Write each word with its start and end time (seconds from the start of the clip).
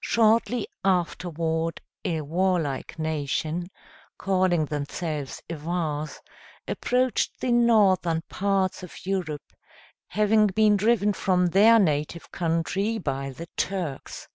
Shortly 0.00 0.66
afterward 0.86 1.82
a 2.02 2.22
warlike 2.22 2.98
nation, 2.98 3.68
calling 4.16 4.64
themselves 4.64 5.42
Avars, 5.50 6.18
approached 6.66 7.38
the 7.42 7.52
northern 7.52 8.22
parts 8.30 8.82
of 8.82 9.04
Europe, 9.04 9.52
having 10.06 10.46
been 10.46 10.78
driven 10.78 11.12
from 11.12 11.48
their 11.48 11.78
native 11.78 12.32
country 12.32 12.96
by 12.96 13.28
the 13.28 13.48
Turks. 13.58 14.28